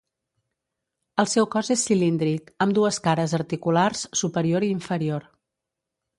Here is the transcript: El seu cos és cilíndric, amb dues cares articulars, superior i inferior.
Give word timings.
El 1.23 1.29
seu 1.33 1.47
cos 1.55 1.69
és 1.75 1.83
cilíndric, 1.89 2.49
amb 2.67 2.77
dues 2.79 2.99
cares 3.09 3.37
articulars, 3.41 4.03
superior 4.23 4.69
i 4.71 4.73
inferior. 4.79 5.31